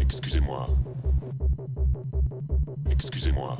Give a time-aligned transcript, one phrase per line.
[0.00, 0.68] Excusez-moi.
[2.90, 3.58] Excusez-moi.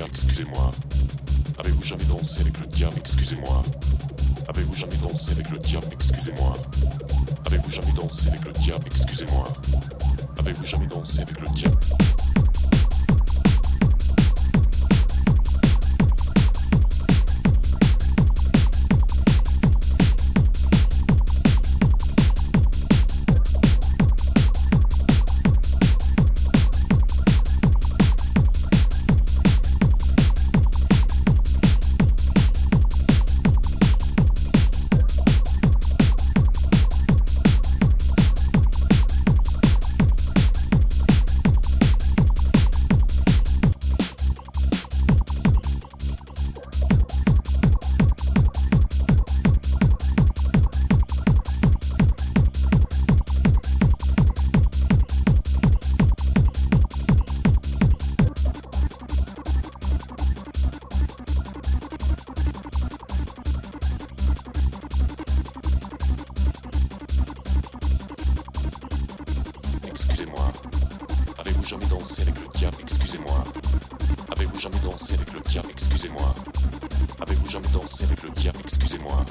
[0.00, 0.70] excusez-moi.
[1.58, 3.62] Avez-vous jamais dansé avec le diable, excusez-moi.
[4.48, 6.54] Avez-vous jamais dansé avec le diable, excusez-moi.
[7.46, 9.44] Avez-vous jamais dansé avec le diable, excusez-moi.
[10.38, 11.76] Avez-vous jamais dansé avec le diable?
[71.62, 72.76] Avez-vous jamais dansé avec le diable?
[72.80, 73.44] Excusez-moi.
[74.32, 75.68] Avez-vous jamais dansé avec le diable?
[75.70, 76.34] Excusez-moi.
[77.20, 78.58] Avez-vous jamais dansé avec le diable?
[78.64, 79.24] Excusez-moi.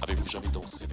[0.00, 0.84] Avez-vous jamais dansé